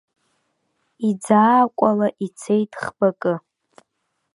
[1.09, 3.33] Иӡаакәала ицеит ӷбакы.